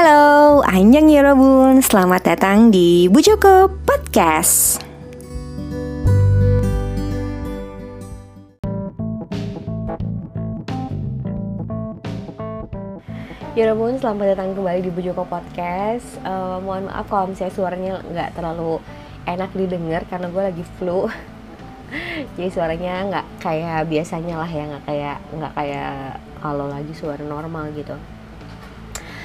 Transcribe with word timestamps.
Halo, 0.00 0.64
Anjang 0.64 1.12
Yorobun, 1.12 1.84
selamat 1.84 2.32
datang 2.32 2.72
di 2.72 3.04
Bu 3.12 3.20
Joko 3.20 3.68
Podcast. 3.84 4.80
Yorobun, 13.52 14.00
selamat 14.00 14.32
datang 14.32 14.56
kembali 14.56 14.80
di 14.80 14.88
Bu 14.88 15.04
Joko 15.04 15.28
Podcast. 15.28 16.16
Uh, 16.24 16.56
mohon 16.64 16.88
maaf 16.88 17.04
kalau 17.04 17.28
misalnya 17.28 17.52
suaranya 17.52 17.92
nggak 18.00 18.40
terlalu 18.40 18.80
enak 19.28 19.52
didengar 19.52 20.08
karena 20.08 20.32
gue 20.32 20.42
lagi 20.48 20.64
flu. 20.80 21.12
Jadi 22.40 22.48
suaranya 22.48 23.04
nggak 23.04 23.26
kayak 23.44 23.84
biasanya 23.84 24.40
lah 24.40 24.48
ya, 24.48 24.64
nggak 24.64 24.84
kayak 24.88 25.16
nggak 25.36 25.52
kayak 25.52 26.16
kalau 26.40 26.72
lagi 26.72 26.92
suara 26.96 27.20
normal 27.20 27.68
gitu. 27.76 28.00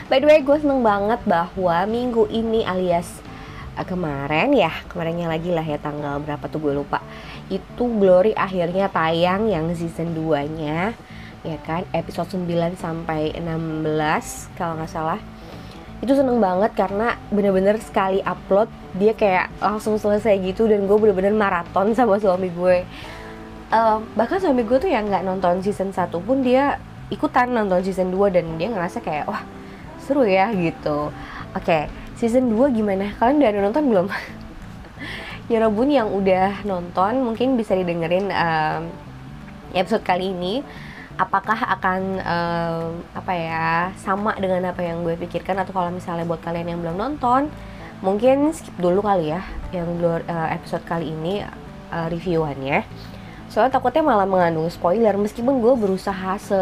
By 0.06 0.22
the 0.22 0.30
way, 0.30 0.46
gue 0.46 0.54
seneng 0.62 0.86
banget 0.86 1.18
bahwa 1.26 1.82
minggu 1.90 2.30
ini 2.30 2.62
alias 2.62 3.26
uh, 3.74 3.82
kemarin 3.82 4.54
ya, 4.54 4.70
kemarinnya 4.86 5.26
lagi 5.26 5.50
lah 5.50 5.66
ya 5.66 5.82
tanggal 5.82 6.22
berapa 6.22 6.46
tuh 6.46 6.62
gue 6.62 6.78
lupa. 6.78 7.02
Itu 7.50 7.90
Glory 7.90 8.38
akhirnya 8.38 8.86
tayang 8.86 9.50
yang 9.50 9.66
season 9.74 10.14
2-nya 10.14 10.94
ya 11.42 11.58
kan? 11.66 11.90
Episode 11.90 12.38
9 12.38 12.78
sampai 12.78 13.34
16 13.34 14.54
kalau 14.54 14.78
nggak 14.78 14.94
salah. 14.94 15.18
Itu 16.06 16.14
seneng 16.14 16.38
banget 16.38 16.78
karena 16.78 17.18
bener-bener 17.34 17.82
sekali 17.82 18.22
upload 18.22 18.70
dia 19.02 19.18
kayak 19.18 19.58
langsung 19.58 19.98
selesai 19.98 20.38
gitu 20.38 20.70
dan 20.70 20.86
gue 20.86 20.98
bener-bener 21.02 21.34
maraton 21.34 21.94
sama 21.98 22.22
suami 22.22 22.54
gue. 22.54 22.86
Uh, 23.74 24.06
bahkan 24.14 24.38
suami 24.38 24.62
gue 24.62 24.78
tuh 24.78 24.94
yang 24.94 25.10
nggak 25.10 25.26
nonton 25.26 25.66
season 25.66 25.90
1 25.90 26.14
pun 26.14 26.46
dia 26.46 26.78
ikutan 27.10 27.50
nonton 27.50 27.82
season 27.82 28.14
2 28.14 28.38
dan 28.38 28.46
dia 28.62 28.70
ngerasa 28.70 29.02
kayak 29.02 29.26
wah 29.26 29.42
seru 30.06 30.22
ya 30.24 30.54
gitu. 30.54 31.10
Oke 31.58 31.66
okay, 31.66 31.84
season 32.14 32.54
2 32.54 32.78
gimana? 32.78 33.18
Kalian 33.18 33.42
udah 33.42 33.64
nonton 33.66 33.86
belum? 33.90 34.08
Ya 35.46 35.62
Robun 35.62 35.94
yang 35.94 36.10
udah 36.10 36.66
nonton 36.66 37.22
mungkin 37.22 37.54
bisa 37.54 37.78
didengerin 37.78 38.34
um, 38.34 38.90
episode 39.78 40.02
kali 40.02 40.34
ini. 40.34 40.66
Apakah 41.22 41.70
akan 41.70 42.02
um, 42.18 42.90
apa 43.14 43.34
ya 43.38 43.94
sama 43.94 44.34
dengan 44.42 44.74
apa 44.74 44.82
yang 44.82 45.06
gue 45.06 45.14
pikirkan? 45.14 45.62
Atau 45.62 45.78
kalau 45.78 45.94
misalnya 45.94 46.26
buat 46.26 46.42
kalian 46.42 46.74
yang 46.74 46.82
belum 46.82 46.98
nonton 46.98 47.54
mungkin 48.04 48.52
skip 48.52 48.74
dulu 48.76 49.06
kali 49.06 49.32
ya 49.32 49.42
yang 49.72 49.88
uh, 50.02 50.50
episode 50.50 50.82
kali 50.84 51.14
ini 51.14 51.46
uh, 51.94 52.08
reviewannya. 52.10 52.82
Soalnya 53.48 53.78
takutnya 53.78 54.04
malah 54.04 54.28
mengandung 54.28 54.68
spoiler. 54.68 55.14
Meskipun 55.16 55.62
gue 55.62 55.74
berusaha 55.78 56.42
se 56.42 56.60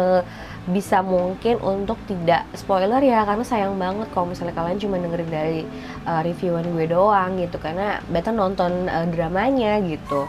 bisa 0.64 1.04
mungkin 1.04 1.60
untuk 1.60 2.00
tidak 2.08 2.48
spoiler 2.56 3.04
ya 3.04 3.20
karena 3.28 3.44
sayang 3.44 3.76
banget 3.76 4.08
kalau 4.16 4.32
misalnya 4.32 4.56
kalian 4.56 4.80
cuma 4.80 4.96
dengerin 4.96 5.28
dari 5.28 5.62
uh, 6.08 6.24
reviewan 6.24 6.64
gue 6.72 6.88
doang 6.88 7.36
gitu 7.36 7.60
karena 7.60 8.00
better 8.08 8.32
nonton 8.32 8.88
uh, 8.88 9.04
dramanya 9.12 9.76
gitu. 9.84 10.24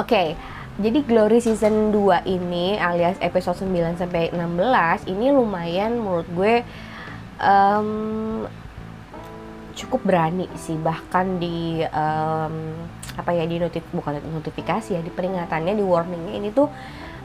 Oke, 0.00 0.06
okay, 0.06 0.28
jadi 0.80 1.04
Glory 1.04 1.44
season 1.44 1.92
2 1.92 2.24
ini 2.24 2.80
alias 2.80 3.20
episode 3.20 3.68
9 3.68 4.00
sampai 4.00 4.32
16 4.32 5.12
ini 5.12 5.28
lumayan 5.28 6.00
menurut 6.00 6.28
gue 6.32 6.64
um, 7.36 8.48
cukup 9.76 10.00
berani 10.04 10.48
sih 10.56 10.80
bahkan 10.80 11.36
di 11.36 11.84
um, 11.84 12.54
apa 13.16 13.30
ya 13.36 13.44
di 13.44 13.60
notif 13.60 13.84
bukan 13.92 14.24
notifikasi 14.32 14.96
ya 14.96 15.00
di 15.04 15.12
peringatannya 15.12 15.76
di 15.76 15.84
warningnya 15.84 16.34
ini 16.40 16.48
tuh 16.48 16.72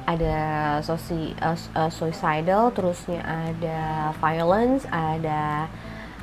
ada 0.06 0.38
sosi, 0.86 1.34
uh, 1.42 1.58
uh, 1.74 1.90
suicidal, 1.90 2.70
terusnya 2.72 3.26
ada 3.26 4.14
violence, 4.22 4.86
ada 4.94 5.66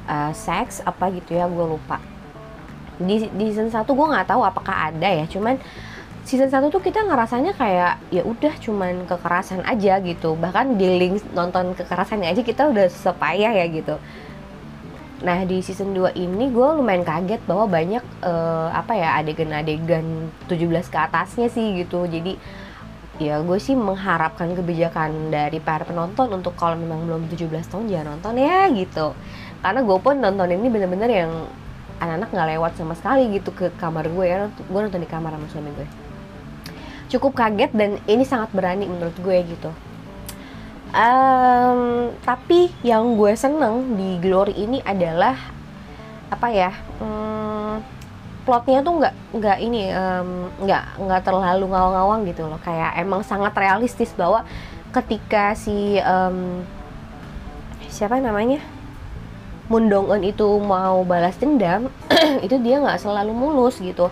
uh, 0.07 0.31
seks 0.31 0.81
apa 0.87 1.11
gitu 1.11 1.35
ya, 1.35 1.51
gue 1.51 1.67
lupa. 1.67 1.99
Di, 3.03 3.27
di 3.35 3.51
season 3.51 3.75
1 3.75 3.83
gue 3.83 4.07
nggak 4.15 4.31
tahu 4.31 4.43
apakah 4.47 4.95
ada 4.95 5.09
ya, 5.11 5.27
cuman 5.27 5.59
season 6.23 6.47
1 6.47 6.71
tuh 6.71 6.79
kita 6.79 7.03
ngerasanya 7.03 7.53
kayak 7.59 7.99
ya 8.15 8.23
udah 8.23 8.55
cuman 8.63 9.05
kekerasan 9.11 9.67
aja 9.67 9.99
gitu. 9.99 10.39
Bahkan 10.39 10.79
di 10.79 10.87
link 10.87 11.27
nonton 11.35 11.75
kekerasannya 11.75 12.31
aja 12.31 12.43
kita 12.47 12.71
udah 12.71 12.87
sepayah 12.87 13.51
ya 13.51 13.67
gitu. 13.67 13.99
Nah 15.23 15.43
di 15.47 15.63
season 15.63 15.95
2 15.95 16.15
ini 16.19 16.51
gue 16.51 16.69
lumayan 16.79 17.03
kaget 17.03 17.43
bahwa 17.47 17.67
banyak 17.67 18.03
uh, 18.23 18.71
apa 18.75 18.95
ya 18.95 19.19
adegan-adegan 19.23 20.31
17 20.47 20.95
ke 20.95 20.99
atasnya 20.99 21.47
sih 21.51 21.83
gitu. 21.83 22.07
Jadi 22.07 22.39
ya 23.21 23.45
gue 23.45 23.59
sih 23.61 23.77
mengharapkan 23.77 24.57
kebijakan 24.57 25.29
dari 25.29 25.61
para 25.61 25.85
penonton 25.85 26.33
untuk 26.33 26.57
kalau 26.57 26.79
memang 26.81 27.05
belum 27.05 27.23
17 27.29 27.53
tahun 27.69 27.85
jangan 27.93 28.07
nonton 28.17 28.35
ya 28.41 28.73
gitu. 28.73 29.13
Karena 29.61 29.81
gue 29.85 29.99
pun 30.01 30.15
nonton 30.17 30.49
ini 30.49 30.69
bener-bener 30.73 31.11
yang 31.11 31.33
anak-anak 32.01 32.29
nggak 32.33 32.49
lewat 32.57 32.73
sama 32.81 32.95
sekali 32.97 33.29
gitu 33.37 33.53
ke 33.53 33.69
kamar 33.77 34.09
gue 34.09 34.25
ya. 34.25 34.49
Gue 34.49 34.81
nonton 34.81 35.01
di 35.03 35.09
kamar 35.11 35.37
sama 35.37 35.47
suami 35.53 35.71
gue. 35.77 35.89
Cukup 37.13 37.37
kaget 37.37 37.71
dan 37.77 38.01
ini 38.09 38.25
sangat 38.25 38.49
berani 38.57 38.89
menurut 38.89 39.15
gue 39.21 39.37
gitu. 39.45 39.71
Um, 40.93 42.13
tapi 42.21 42.69
yang 42.85 43.17
gue 43.17 43.33
seneng 43.33 43.97
di 43.97 44.21
Glory 44.21 44.53
ini 44.53 44.85
adalah 44.85 45.41
apa 46.29 46.49
ya 46.53 46.73
um, 47.01 47.81
plotnya 48.43 48.83
tuh 48.83 48.99
nggak 48.99 49.15
nggak 49.39 49.59
ini 49.63 49.95
nggak 50.63 50.85
um, 50.99 51.03
nggak 51.07 51.23
terlalu 51.23 51.65
ngawang-ngawang 51.71 52.21
gitu 52.27 52.43
loh. 52.47 52.59
Kayak 52.63 52.99
emang 52.99 53.23
sangat 53.23 53.55
realistis 53.55 54.11
bahwa 54.15 54.43
ketika 54.91 55.55
si 55.55 55.99
um, 56.03 56.63
siapa 57.89 58.19
namanya? 58.19 58.61
Mundongen 59.71 60.27
itu 60.27 60.61
mau 60.61 61.01
balas 61.07 61.39
dendam 61.39 61.89
itu 62.45 62.61
dia 62.61 62.83
nggak 62.83 63.01
selalu 63.01 63.33
mulus 63.33 63.79
gitu. 63.79 64.11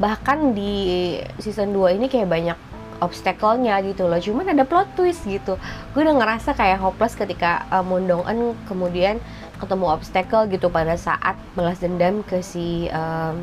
Bahkan 0.00 0.56
di 0.56 1.18
season 1.38 1.70
2 1.70 1.98
ini 2.00 2.06
kayak 2.10 2.26
banyak 2.26 2.58
obstacle-nya 2.98 3.78
gitu 3.86 4.10
loh. 4.10 4.18
Cuman 4.18 4.50
ada 4.50 4.66
plot 4.66 4.90
twist 4.98 5.22
gitu. 5.26 5.54
Gue 5.94 6.02
udah 6.02 6.18
ngerasa 6.18 6.54
kayak 6.54 6.82
hopeless 6.82 7.14
ketika 7.14 7.66
uh, 7.70 7.84
Mundongen 7.84 8.58
kemudian 8.66 9.22
ketemu 9.58 9.86
obstacle 9.90 10.46
gitu 10.50 10.70
pada 10.70 10.94
saat 10.94 11.34
balas 11.58 11.82
dendam 11.82 12.22
ke 12.22 12.42
si 12.42 12.86
um, 12.94 13.42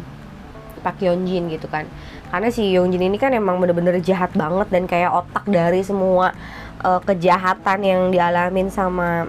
Pak 0.85 1.01
Yeonjin 1.01 1.50
gitu 1.50 1.66
kan. 1.66 1.90
Karena 2.29 2.53
si 2.53 2.69
Yeonjin 2.69 3.01
ini 3.01 3.18
kan 3.18 3.34
emang 3.34 3.57
bener-bener 3.57 3.97
jahat 4.06 4.29
banget 4.38 4.69
dan 4.69 4.85
kayak 4.85 5.25
otak 5.25 5.50
dari 5.50 5.81
semua 5.81 6.38
uh, 6.85 7.01
kejahatan 7.01 7.79
yang 7.81 8.01
dialamin 8.13 8.69
sama 8.69 9.25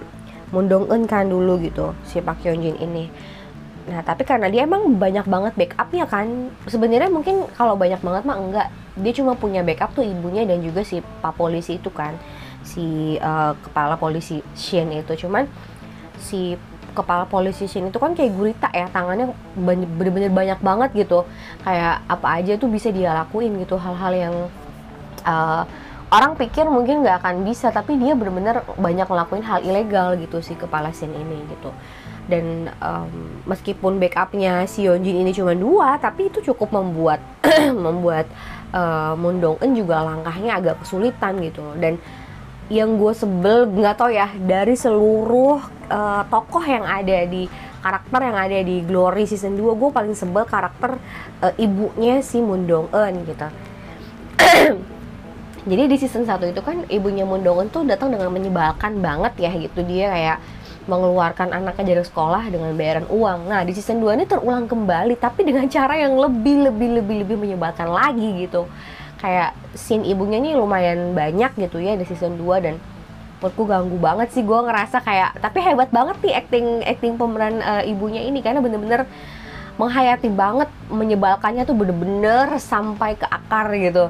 Moon 0.53 0.69
Dong 0.69 0.85
Eun 0.87 1.09
kan 1.09 1.25
dulu 1.25 1.57
gitu 1.57 1.97
si 2.05 2.21
Pak 2.21 2.45
Yeonjin 2.45 2.77
ini. 2.77 3.09
Nah 3.87 4.03
tapi 4.03 4.27
karena 4.27 4.51
dia 4.51 4.67
emang 4.67 4.99
banyak 4.99 5.23
banget 5.25 5.53
backupnya 5.55 6.05
kan 6.05 6.51
sebenarnya 6.67 7.07
mungkin 7.07 7.47
kalau 7.55 7.79
banyak 7.79 7.99
banget 8.03 8.23
mah 8.27 8.37
enggak. 8.37 8.67
Dia 8.99 9.13
cuma 9.15 9.33
punya 9.33 9.63
backup 9.63 9.95
tuh 9.95 10.03
ibunya 10.03 10.43
dan 10.43 10.59
juga 10.59 10.81
si 10.81 10.99
pak 10.99 11.37
polisi 11.37 11.77
itu 11.77 11.87
kan 11.93 12.17
si 12.65 13.15
uh, 13.21 13.55
kepala 13.55 13.95
polisi 13.95 14.43
Shin 14.59 14.91
itu. 14.91 15.15
Cuman 15.15 15.47
si 16.19 16.59
kepala 16.97 17.29
polisi 17.29 17.69
sini 17.69 17.93
itu 17.93 18.01
kan 18.01 18.17
kayak 18.17 18.33
gurita 18.33 18.67
ya 18.73 18.89
tangannya 18.89 19.29
bener-bener 19.53 20.33
banyak 20.33 20.59
banget 20.65 20.89
gitu. 21.05 21.29
Kayak 21.61 22.01
apa 22.09 22.27
aja 22.41 22.57
tuh 22.57 22.69
bisa 22.73 22.89
dia 22.89 23.13
lakuin 23.13 23.53
gitu 23.61 23.77
hal-hal 23.77 24.13
yang 24.17 24.35
uh, 25.21 25.63
orang 26.09 26.33
pikir 26.39 26.65
mungkin 26.65 27.05
nggak 27.05 27.21
akan 27.21 27.45
bisa 27.45 27.69
tapi 27.69 27.99
dia 28.01 28.17
bener-bener 28.17 28.63
banyak 28.79 29.05
ngelakuin 29.05 29.43
hal 29.45 29.59
ilegal 29.61 30.17
gitu 30.17 30.41
si 30.41 30.57
kepala 30.57 30.89
sin 30.89 31.13
ini 31.13 31.37
gitu. 31.53 31.69
Dan 32.27 32.67
um, 32.83 33.43
meskipun 33.47 34.03
backupnya 34.03 34.67
si 34.67 34.83
Yeonjin 34.83 35.23
ini 35.23 35.31
cuma 35.31 35.55
dua 35.55 35.95
tapi 36.01 36.27
itu 36.27 36.43
cukup 36.51 36.75
membuat 36.75 37.23
membuat 37.85 38.27
uh, 38.75 39.15
Moon 39.15 39.39
Dong 39.39 39.59
juga 39.71 40.03
langkahnya 40.03 40.59
agak 40.59 40.83
kesulitan 40.83 41.39
gitu. 41.39 41.63
Dan 41.79 42.01
yang 42.67 42.99
gue 42.99 43.15
sebel 43.15 43.63
nggak 43.63 43.95
tau 43.95 44.11
ya 44.11 44.27
dari 44.43 44.75
seluruh 44.75 45.63
uh, 45.87 46.23
tokoh 46.57 46.73
yang 46.73 46.89
ada 46.89 47.29
di 47.29 47.45
karakter 47.85 48.19
yang 48.25 48.33
ada 48.33 48.57
di 48.65 48.81
Glory 48.81 49.29
season 49.29 49.53
2 49.53 49.77
gue 49.77 49.89
paling 49.93 50.17
sebel 50.17 50.41
karakter 50.49 50.97
uh, 51.45 51.53
ibunya 51.61 52.25
si 52.25 52.41
Moon 52.41 52.65
Dong 52.65 52.89
Eun 52.89 53.21
gitu. 53.29 53.45
Jadi 55.69 55.83
di 55.85 55.95
season 56.01 56.25
1 56.25 56.49
itu 56.49 56.61
kan 56.65 56.81
ibunya 56.89 57.29
Moon 57.29 57.45
Dong 57.45 57.61
Eun 57.61 57.69
tuh 57.69 57.85
datang 57.85 58.09
dengan 58.09 58.33
menyebalkan 58.33 58.97
banget 58.97 59.37
ya 59.37 59.53
gitu. 59.53 59.85
Dia 59.85 60.09
kayak 60.09 60.37
mengeluarkan 60.89 61.53
anaknya 61.53 61.93
dari 61.93 62.03
sekolah 62.09 62.49
dengan 62.49 62.73
bayaran 62.73 63.05
uang. 63.05 63.53
Nah, 63.53 63.61
di 63.61 63.77
season 63.77 64.01
2 64.01 64.17
ini 64.17 64.25
terulang 64.25 64.65
kembali 64.65 65.13
tapi 65.21 65.45
dengan 65.45 65.69
cara 65.69 65.93
yang 65.93 66.17
lebih 66.17 66.73
lebih 66.73 66.89
lebih 67.05 67.15
lebih 67.21 67.37
menyebalkan 67.37 67.85
lagi 67.85 68.49
gitu. 68.49 68.65
Kayak 69.21 69.53
scene 69.77 70.09
ibunya 70.09 70.41
nih 70.41 70.57
lumayan 70.57 71.13
banyak 71.13 71.53
gitu 71.53 71.77
ya 71.77 71.93
di 71.93 72.09
season 72.09 72.33
2 72.41 72.65
dan 72.65 72.81
menurutku 73.37 73.63
ganggu 73.69 73.97
banget 73.97 74.27
sih. 74.33 74.43
Gue 74.43 74.59
ngerasa 74.65 75.01
kayak 75.01 75.37
tapi 75.41 75.61
hebat 75.61 75.89
banget 75.93 76.17
nih 76.25 76.33
acting 76.37 76.67
acting 76.83 77.13
pemeran 77.15 77.61
uh, 77.61 77.83
ibunya 77.85 78.25
ini. 78.25 78.41
Karena 78.41 78.61
bener-bener 78.61 79.05
menghayati 79.77 80.29
banget 80.33 80.69
menyebalkannya 80.89 81.63
tuh 81.63 81.77
bener-bener 81.77 82.57
sampai 82.57 83.13
ke 83.13 83.25
akar 83.29 83.69
gitu. 83.77 84.09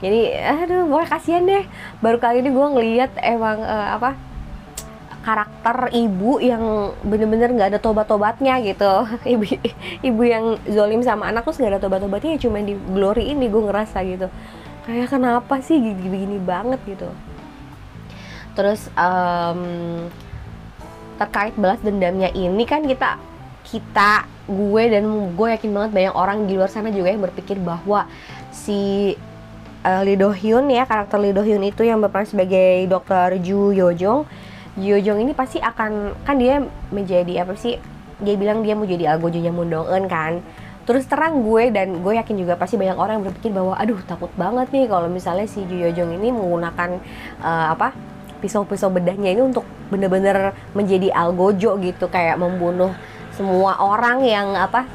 Jadi 0.00 0.32
aduh 0.38 0.86
gue 0.86 1.02
kasihan 1.04 1.42
deh. 1.44 1.66
Baru 1.98 2.22
kali 2.22 2.40
ini 2.40 2.50
gue 2.54 2.66
ngeliat 2.66 3.12
emang 3.20 3.58
uh, 3.60 3.88
apa 3.98 4.10
karakter 5.20 5.92
ibu 5.92 6.40
yang 6.40 6.96
bener-bener 7.04 7.52
nggak 7.52 7.76
ada 7.76 7.80
tobat-tobatnya 7.82 8.56
gitu. 8.64 9.04
Ibu 9.36 9.44
ibu 10.00 10.22
yang 10.24 10.56
zolim 10.64 11.04
sama 11.04 11.28
anak 11.28 11.44
terus 11.44 11.60
nggak 11.60 11.76
ada 11.76 11.80
tobat-tobatnya 11.82 12.40
ya 12.40 12.48
cuma 12.48 12.64
di 12.64 12.72
glory 12.72 13.28
ini 13.34 13.52
gue 13.52 13.62
ngerasa 13.68 14.00
gitu. 14.08 14.32
Kayak 14.88 15.12
kenapa 15.12 15.60
sih 15.60 15.76
gini-gini 15.76 16.40
banget 16.40 16.80
gitu 16.88 17.12
terus 18.60 18.92
um, 18.92 20.04
terkait 21.16 21.56
balas 21.56 21.80
dendamnya 21.80 22.28
ini 22.36 22.68
kan 22.68 22.84
kita 22.84 23.16
kita 23.64 24.28
gue 24.44 24.82
dan 24.92 25.04
gue 25.32 25.48
yakin 25.56 25.70
banget 25.72 25.90
banyak 25.96 26.14
orang 26.16 26.44
di 26.44 26.60
luar 26.60 26.68
sana 26.68 26.92
juga 26.92 27.08
yang 27.08 27.24
berpikir 27.24 27.56
bahwa 27.56 28.04
si 28.52 29.16
uh, 29.88 30.02
Lee 30.04 30.20
Hyun 30.20 30.68
ya 30.68 30.84
karakter 30.84 31.16
Lee 31.16 31.32
Hyun 31.32 31.64
itu 31.64 31.88
yang 31.88 32.04
berperan 32.04 32.28
sebagai 32.28 32.84
dokter 32.84 33.40
Ju 33.40 33.72
Yojong 33.72 34.28
Ju 34.76 34.86
Yojong 34.96 35.24
ini 35.24 35.32
pasti 35.32 35.56
akan 35.56 36.20
kan 36.28 36.36
dia 36.36 36.60
menjadi 36.92 37.48
apa 37.48 37.56
sih 37.56 37.80
dia 38.20 38.36
bilang 38.36 38.60
dia 38.60 38.76
mau 38.76 38.84
jadi 38.84 39.16
algojonya 39.16 39.50
Moon 39.50 39.72
Dong 39.72 39.88
Eun 39.88 40.04
kan. 40.06 40.44
Terus 40.84 41.06
terang 41.06 41.46
gue 41.46 41.70
dan 41.70 42.02
gue 42.02 42.18
yakin 42.18 42.36
juga 42.40 42.58
pasti 42.58 42.74
banyak 42.74 42.98
orang 42.98 43.20
yang 43.20 43.24
berpikir 43.30 43.52
bahwa 43.54 43.78
aduh 43.78 44.00
takut 44.04 44.32
banget 44.34 44.68
nih 44.74 44.84
kalau 44.90 45.06
misalnya 45.06 45.46
si 45.46 45.62
Ju 45.64 45.76
Yojong 45.76 46.18
ini 46.18 46.28
menggunakan 46.34 46.98
uh, 47.40 47.66
apa 47.76 47.94
pisau-pisau 48.40 48.88
bedahnya 48.88 49.36
ini 49.36 49.44
untuk 49.44 49.68
bener-bener 49.92 50.56
menjadi 50.72 51.12
algojo 51.12 51.76
gitu 51.78 52.08
kayak 52.08 52.40
membunuh 52.40 52.90
semua 53.36 53.76
orang 53.78 54.24
yang 54.24 54.56
apa 54.56 54.88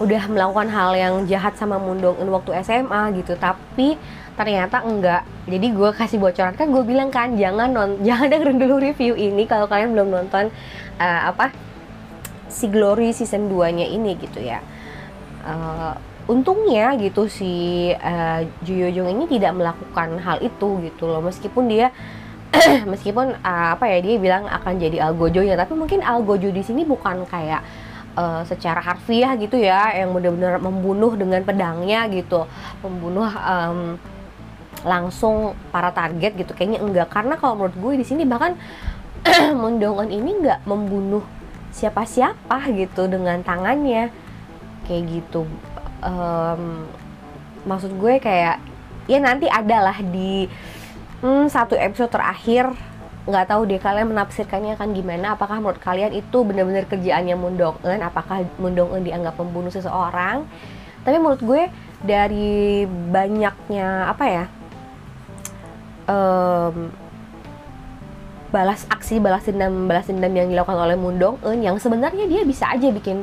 udah 0.00 0.32
melakukan 0.32 0.68
hal 0.72 0.90
yang 0.96 1.14
jahat 1.28 1.54
sama 1.60 1.76
Mundong 1.76 2.16
waktu 2.32 2.56
SMA 2.64 3.20
gitu. 3.20 3.36
Tapi 3.36 4.00
ternyata 4.34 4.80
enggak. 4.80 5.22
Jadi 5.44 5.66
gue 5.76 5.90
kasih 5.92 6.16
bocoran 6.16 6.56
kan 6.56 6.72
gue 6.72 6.82
bilang 6.82 7.12
kan 7.12 7.36
jangan 7.36 7.68
non 7.68 7.90
jangan 8.06 8.32
dengerin 8.32 8.58
dulu 8.58 8.80
review 8.80 9.12
ini 9.12 9.44
kalau 9.44 9.68
kalian 9.68 9.92
belum 9.92 10.08
nonton 10.08 10.48
uh, 10.96 11.20
apa 11.28 11.52
si 12.48 12.66
Glory 12.66 13.12
season 13.12 13.52
2 13.52 13.76
nya 13.76 13.86
ini 13.86 14.16
gitu 14.16 14.40
ya. 14.40 14.64
Uh, 15.44 15.94
untungnya 16.28 16.96
gitu 17.00 17.30
si 17.30 17.88
uh, 17.94 18.40
Ju 18.66 18.90
Jong 18.92 19.08
ini 19.08 19.24
tidak 19.30 19.56
melakukan 19.56 20.20
hal 20.20 20.38
itu 20.44 20.82
gitu 20.84 21.08
loh. 21.08 21.24
Meskipun 21.24 21.70
dia 21.70 21.94
meskipun 22.92 23.38
uh, 23.40 23.68
apa 23.78 23.86
ya 23.86 23.98
dia 24.02 24.16
bilang 24.18 24.44
akan 24.50 24.74
jadi 24.76 25.06
algojo 25.06 25.40
ya 25.40 25.54
tapi 25.54 25.78
mungkin 25.78 26.02
algojo 26.02 26.50
di 26.50 26.66
sini 26.66 26.82
bukan 26.82 27.22
kayak 27.30 27.62
uh, 28.18 28.42
secara 28.42 28.82
harfiah 28.82 29.38
gitu 29.38 29.54
ya 29.54 29.94
yang 29.94 30.10
benar-benar 30.10 30.58
membunuh 30.58 31.14
dengan 31.14 31.40
pedangnya 31.46 32.10
gitu. 32.10 32.46
Membunuh 32.82 33.26
um, 33.26 33.78
langsung 34.82 35.54
para 35.70 35.92
target 35.92 36.34
gitu. 36.36 36.52
Kayaknya 36.56 36.80
enggak. 36.82 37.08
Karena 37.12 37.34
kalau 37.36 37.54
menurut 37.58 37.76
gue 37.76 37.92
di 38.02 38.06
sini 38.06 38.24
bahkan 38.24 38.56
Mundongan 39.60 40.08
ini 40.08 40.40
enggak 40.40 40.64
membunuh 40.64 41.22
siapa-siapa 41.70 42.72
gitu 42.74 43.06
dengan 43.06 43.44
tangannya. 43.44 44.10
Kayak 44.88 45.02
gitu 45.06 45.46
um, 46.04 46.86
maksud 47.64 47.92
gue 47.96 48.20
kayak 48.20 48.60
ya 49.08 49.18
nanti 49.20 49.46
adalah 49.48 49.96
di 50.00 50.48
hmm, 51.24 51.46
satu 51.48 51.76
episode 51.76 52.12
terakhir. 52.12 52.68
Nggak 53.28 53.52
tahu 53.52 53.68
deh 53.68 53.78
kalian 53.78 54.10
menafsirkannya 54.10 54.74
kan 54.80 54.90
gimana. 54.96 55.36
Apakah 55.36 55.60
menurut 55.60 55.78
kalian 55.78 56.16
itu 56.16 56.40
benar-benar 56.42 56.88
kerjaannya 56.88 57.36
Mundong 57.36 57.76
Eun 57.84 58.00
apakah 58.00 58.48
Mundong 58.56 58.90
Eun 58.96 59.04
dianggap 59.04 59.36
membunuh 59.36 59.70
seseorang? 59.70 60.48
Tapi 61.04 61.16
menurut 61.20 61.40
gue 61.40 61.62
dari 62.00 62.88
banyaknya 62.88 64.08
apa 64.08 64.24
ya 64.24 64.44
um, 66.08 66.88
balas 68.50 68.82
aksi 68.90 69.22
balas 69.22 69.46
dendam 69.46 69.86
balas 69.86 70.10
dendam 70.10 70.32
yang 70.34 70.48
dilakukan 70.50 70.74
oleh 70.74 70.96
Mundong 70.98 71.38
Eun 71.46 71.62
yang 71.62 71.76
sebenarnya 71.78 72.26
dia 72.26 72.42
bisa 72.42 72.66
aja 72.66 72.90
bikin 72.90 73.22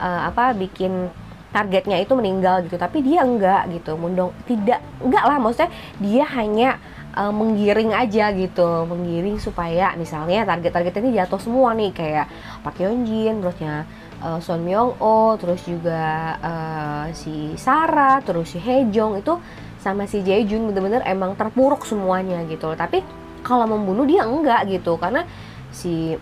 uh, 0.00 0.30
apa 0.32 0.56
bikin 0.56 1.12
targetnya 1.52 2.00
itu 2.00 2.16
meninggal 2.16 2.64
gitu 2.64 2.80
tapi 2.80 3.04
dia 3.04 3.22
enggak 3.22 3.68
gitu 3.70 3.94
mundong 3.94 4.32
tidak 4.48 4.80
enggak 5.04 5.24
lah 5.28 5.36
maksudnya 5.36 5.70
dia 6.00 6.24
hanya 6.32 6.80
uh, 7.12 7.30
menggiring 7.30 7.92
aja 7.92 8.32
gitu 8.32 8.88
menggiring 8.88 9.36
supaya 9.36 9.92
misalnya 9.94 10.48
target-target 10.48 11.04
ini 11.04 11.20
jatuh 11.20 11.38
semua 11.38 11.76
nih 11.76 11.92
kayak 11.92 12.26
Park 12.64 12.80
Hyun 12.80 13.04
Jin 13.04 13.44
terusnya 13.44 13.84
uh, 14.24 14.40
Son 14.40 14.64
Myung 14.64 14.96
Oh 14.98 15.36
terus 15.36 15.60
juga 15.68 16.36
uh, 16.40 17.06
si 17.12 17.54
Sarah 17.60 18.24
terus 18.24 18.56
si 18.56 18.58
Hejong 18.58 19.20
itu 19.20 19.36
sama 19.82 20.06
si 20.06 20.22
Jae-jun 20.22 20.70
bener-bener 20.70 21.02
emang 21.04 21.34
terpuruk 21.34 21.82
semuanya 21.84 22.46
gitu 22.46 22.72
tapi 22.78 23.02
kalau 23.42 23.66
membunuh 23.66 24.06
dia 24.06 24.22
enggak 24.22 24.70
gitu 24.70 24.94
karena 24.96 25.26
si 25.74 26.14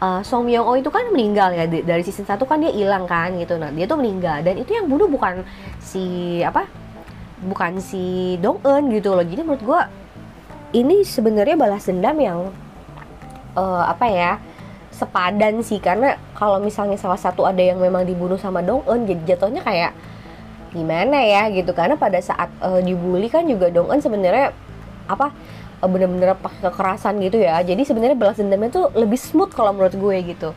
uh, 0.00 0.20
Song 0.24 0.48
Myung 0.48 0.66
Oh 0.66 0.74
itu 0.74 0.88
kan 0.88 1.12
meninggal 1.12 1.52
ya 1.54 1.68
dari 1.68 2.02
season 2.02 2.26
1 2.26 2.40
kan 2.48 2.58
dia 2.58 2.72
hilang 2.72 3.04
kan 3.04 3.36
gitu. 3.36 3.60
Nah 3.60 3.70
dia 3.70 3.84
tuh 3.86 4.00
meninggal. 4.00 4.42
Dan 4.42 4.58
itu 4.58 4.72
yang 4.74 4.88
bunuh 4.88 5.06
bukan 5.06 5.44
si 5.78 6.40
apa 6.42 6.66
bukan 7.40 7.80
si 7.80 8.36
Dong 8.40 8.58
Eun 8.64 8.90
gitu 8.90 9.12
loh. 9.12 9.24
Jadi 9.24 9.40
menurut 9.44 9.62
gue 9.62 9.80
ini 10.80 11.04
sebenarnya 11.04 11.56
balas 11.56 11.86
dendam 11.86 12.16
yang 12.18 12.38
uh, 13.54 13.84
apa 13.86 14.06
ya 14.08 14.32
sepadan 14.90 15.60
sih. 15.60 15.78
Karena 15.78 16.16
kalau 16.34 16.58
misalnya 16.58 16.96
salah 16.96 17.20
satu 17.20 17.44
ada 17.44 17.60
yang 17.60 17.78
memang 17.78 18.04
dibunuh 18.08 18.40
sama 18.40 18.64
Dong 18.64 18.82
Eun 18.88 19.04
jadi 19.04 19.36
jatuhnya 19.36 19.62
kayak 19.62 19.92
gimana 20.72 21.20
ya 21.22 21.48
gitu. 21.52 21.72
Karena 21.76 21.96
pada 22.00 22.18
saat 22.20 22.48
uh, 22.64 22.80
dibully 22.80 23.28
kan 23.28 23.44
juga 23.44 23.68
Dong 23.68 23.92
Eun 23.92 24.00
sebenarnya 24.00 24.52
apa 25.10 25.34
bener-bener 25.88 26.36
pakai 26.36 26.68
kekerasan 26.68 27.16
gitu 27.24 27.40
ya. 27.40 27.60
Jadi 27.64 27.82
sebenarnya 27.88 28.16
balas 28.16 28.36
dendamnya 28.36 28.68
tuh 28.68 28.86
lebih 28.92 29.16
smooth 29.16 29.52
kalau 29.52 29.72
menurut 29.72 29.96
gue 29.96 30.16
gitu. 30.36 30.50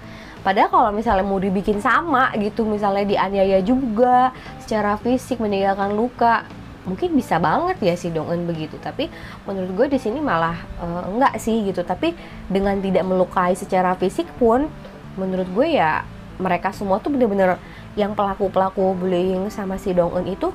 Padahal 0.43 0.67
kalau 0.67 0.91
misalnya 0.91 1.23
mau 1.23 1.39
dibikin 1.39 1.79
sama 1.79 2.35
gitu 2.35 2.67
misalnya 2.67 3.07
dianiaya 3.07 3.63
juga 3.63 4.35
secara 4.59 4.99
fisik 4.99 5.39
meninggalkan 5.39 5.95
luka 5.95 6.43
mungkin 6.83 7.15
bisa 7.15 7.39
banget 7.39 7.79
ya 7.79 7.95
si 7.95 8.11
Dongen 8.11 8.43
begitu. 8.43 8.75
Tapi 8.75 9.07
menurut 9.47 9.71
gue 9.71 9.87
di 9.95 9.99
sini 10.03 10.19
malah 10.19 10.59
uh, 10.83 11.07
enggak 11.07 11.39
sih 11.39 11.63
gitu. 11.63 11.87
Tapi 11.87 12.11
dengan 12.51 12.75
tidak 12.83 13.07
melukai 13.07 13.55
secara 13.55 13.95
fisik 13.95 14.27
pun 14.35 14.67
menurut 15.15 15.47
gue 15.47 15.79
ya 15.79 16.03
mereka 16.41 16.75
semua 16.75 16.99
tuh 16.99 17.13
bener-bener 17.13 17.55
yang 17.93 18.17
pelaku-pelaku 18.17 18.97
bullying 18.97 19.47
sama 19.53 19.77
si 19.77 19.93
Dongen 19.93 20.25
itu 20.27 20.51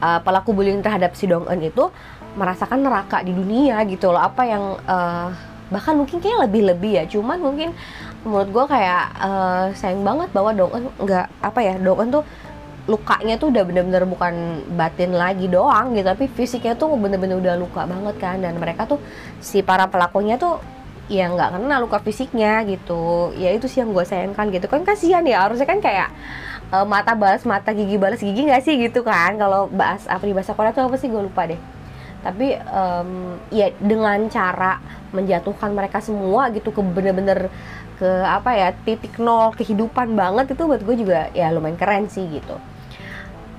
uh, 0.00 0.20
pelaku 0.24 0.54
bullying 0.54 0.80
terhadap 0.80 1.12
si 1.14 1.26
Dongen 1.26 1.60
itu 1.60 1.92
merasakan 2.38 2.86
neraka 2.86 3.22
di 3.26 3.34
dunia 3.34 3.82
gitu 3.86 4.10
loh. 4.14 4.22
Apa 4.22 4.42
yang 4.46 4.78
uh, 4.86 5.28
bahkan 5.70 5.94
mungkin 5.94 6.18
kayak 6.18 6.50
lebih-lebih 6.50 6.92
ya. 7.02 7.04
Cuman 7.06 7.38
mungkin 7.40 7.74
menurut 8.26 8.50
gue 8.52 8.64
kayak 8.68 9.04
uh, 9.16 9.64
sayang 9.72 10.02
banget 10.04 10.28
bahwa 10.34 10.50
Dongen 10.52 10.92
nggak 11.00 11.26
apa 11.40 11.60
ya 11.64 11.74
Dongen 11.80 12.10
tuh 12.12 12.24
lukanya 12.90 13.38
tuh 13.38 13.54
udah 13.54 13.62
bener-bener 13.62 14.02
bukan 14.02 14.66
batin 14.74 15.14
lagi 15.14 15.46
doang 15.46 15.94
gitu. 15.94 16.06
Tapi 16.06 16.26
fisiknya 16.30 16.74
tuh 16.74 16.94
bener-bener 16.98 17.38
udah 17.38 17.54
luka 17.56 17.86
banget 17.86 18.16
kan. 18.18 18.36
Dan 18.42 18.58
mereka 18.58 18.86
tuh 18.86 18.98
si 19.38 19.62
para 19.62 19.86
pelakunya 19.86 20.36
tuh 20.36 20.58
ya 21.10 21.26
nggak 21.26 21.58
kena 21.58 21.76
luka 21.82 21.98
fisiknya 22.02 22.62
gitu. 22.66 23.34
Ya 23.38 23.54
itu 23.54 23.66
sih 23.70 23.82
yang 23.82 23.94
gue 23.94 24.04
sayangkan 24.06 24.50
gitu. 24.54 24.66
Kan 24.70 24.82
kasihan 24.82 25.22
ya 25.26 25.46
harusnya 25.46 25.66
kan 25.66 25.78
kayak 25.82 26.10
uh, 26.74 26.86
mata 26.86 27.14
balas 27.14 27.42
mata 27.46 27.70
gigi 27.74 27.98
balas 27.98 28.22
gigi 28.22 28.46
nggak 28.46 28.62
sih 28.62 28.74
gitu 28.78 29.02
kan? 29.06 29.38
Kalau 29.38 29.70
bahas 29.70 30.06
apa 30.10 30.22
di 30.26 30.34
bahasa 30.34 30.54
Korea 30.54 30.74
tuh 30.74 30.90
apa 30.90 30.98
sih? 30.98 31.06
Gue 31.10 31.26
lupa 31.26 31.46
deh 31.46 31.79
tapi 32.20 32.56
um, 32.68 33.40
ya 33.48 33.72
dengan 33.80 34.28
cara 34.28 34.80
menjatuhkan 35.10 35.72
mereka 35.72 35.98
semua 36.04 36.52
gitu 36.54 36.70
ke 36.70 36.80
bener-bener 36.80 37.48
ke 38.00 38.08
apa 38.24 38.56
ya 38.56 38.68
titik 38.72 39.20
nol 39.20 39.52
kehidupan 39.52 40.16
banget 40.16 40.56
itu 40.56 40.62
buat 40.64 40.80
gue 40.80 40.96
juga 41.04 41.28
ya 41.36 41.52
lumayan 41.52 41.76
keren 41.76 42.08
sih 42.08 42.24
gitu. 42.28 42.56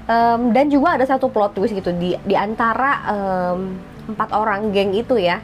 Um, 0.10 0.50
dan 0.51 0.68
juga 0.68 0.98
ada 0.98 1.06
satu 1.06 1.30
plot 1.30 1.53
twist 1.53 1.77
gitu 1.77 1.94
di 1.94 2.18
di 2.25 2.36
antara 2.36 3.06
um, 3.06 3.77
empat 4.10 4.30
orang 4.34 4.74
geng 4.74 4.98
itu 4.98 5.15
ya 5.22 5.39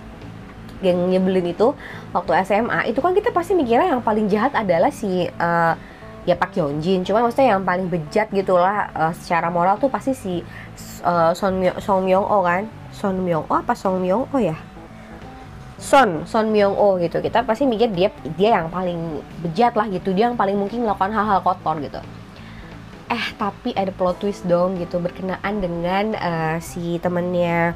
geng 0.81 1.09
nyebelin 1.09 1.53
itu 1.53 1.73
waktu 2.13 2.41
SMA 2.45 2.89
itu 2.89 2.99
kan 3.01 3.13
kita 3.13 3.29
pasti 3.33 3.53
mikirnya 3.53 3.93
yang 3.97 4.01
paling 4.01 4.25
jahat 4.29 4.53
adalah 4.53 4.89
si 4.89 5.29
uh, 5.29 5.73
ya 6.27 6.35
Pak 6.35 6.59
Hyunjin. 6.59 7.07
Cuma 7.07 7.23
maksudnya 7.23 7.55
yang 7.55 7.63
paling 7.63 7.87
bejat 7.87 8.27
gitulah 8.35 8.91
uh, 8.91 9.13
secara 9.15 9.47
moral 9.47 9.79
tuh 9.79 9.87
pasti 9.87 10.11
si 10.11 10.43
uh, 11.07 11.31
Son 11.31 11.55
Song 11.79 12.03
Myung 12.03 12.27
Oh 12.27 12.43
kan? 12.43 12.67
Son 12.91 13.15
Myung 13.15 13.47
Oh 13.47 13.55
apa 13.55 13.71
Song 13.71 14.03
Myung 14.03 14.27
Oh 14.27 14.41
ya? 14.41 14.59
Son 15.79 16.27
Son 16.27 16.51
Myung 16.51 16.75
Oh 16.75 16.99
gitu. 16.99 17.23
Kita 17.23 17.47
pasti 17.47 17.63
mikir 17.63 17.95
dia 17.95 18.11
dia 18.35 18.59
yang 18.59 18.67
paling 18.67 19.23
bejat 19.39 19.79
lah 19.79 19.87
gitu. 19.87 20.11
Dia 20.11 20.27
yang 20.27 20.35
paling 20.35 20.59
mungkin 20.59 20.83
melakukan 20.83 21.15
hal-hal 21.15 21.39
kotor 21.39 21.79
gitu. 21.79 22.03
Eh 23.07 23.25
tapi 23.39 23.71
ada 23.71 23.95
plot 23.95 24.19
twist 24.19 24.43
dong 24.43 24.75
gitu 24.75 24.99
berkenaan 24.99 25.63
dengan 25.63 26.11
uh, 26.19 26.55
si 26.59 26.99
temennya 26.99 27.71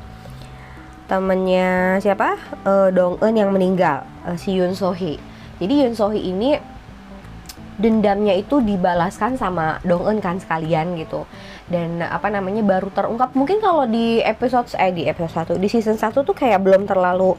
temennya 1.07 2.03
siapa? 2.03 2.35
Uh, 2.67 2.91
Dong 2.91 3.15
Eun 3.23 3.39
yang 3.39 3.55
meninggal 3.55 4.03
uh, 4.27 4.35
si 4.35 4.59
Yoon 4.59 4.75
Sohee 4.75 5.31
jadi 5.61 5.85
Yoon 5.85 5.93
Sohee 5.93 6.25
ini 6.25 6.57
dendamnya 7.81 8.37
itu 8.37 8.61
dibalaskan 8.61 9.35
sama 9.35 9.81
Dong 9.81 10.05
Eun 10.05 10.21
kan 10.21 10.37
sekalian 10.37 10.93
gitu. 11.01 11.25
Dan 11.65 11.99
apa 12.05 12.29
namanya 12.29 12.61
baru 12.61 12.93
terungkap. 12.93 13.33
Mungkin 13.33 13.57
kalau 13.57 13.89
di 13.89 14.21
episode 14.21 14.69
eh 14.77 14.93
di 14.93 15.09
episode 15.09 15.57
1 15.57 15.59
di 15.59 15.67
season 15.67 15.97
1 15.97 16.13
tuh 16.13 16.35
kayak 16.37 16.61
belum 16.61 16.85
terlalu 16.85 17.33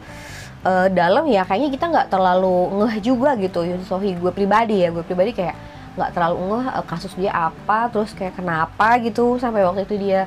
uh, 0.66 0.88
dalam 0.90 1.25
ya. 1.30 1.46
Kayaknya 1.46 1.70
kita 1.70 1.87
nggak 1.88 2.08
terlalu 2.11 2.56
ngeh 2.82 2.96
juga 3.00 3.38
gitu 3.38 3.62
Yun 3.62 3.87
Sohi 3.87 4.18
gue 4.18 4.32
pribadi 4.34 4.82
ya 4.82 4.90
gue 4.90 5.06
pribadi 5.06 5.30
kayak 5.30 5.54
nggak 5.92 6.11
terlalu 6.16 6.37
ngeh 6.50 6.66
uh, 6.72 6.84
kasus 6.88 7.12
dia 7.14 7.30
apa 7.30 7.92
terus 7.92 8.16
kayak 8.16 8.34
kenapa 8.34 8.99
gitu 9.04 9.37
sampai 9.37 9.62
waktu 9.62 9.84
itu 9.84 10.00
dia 10.00 10.26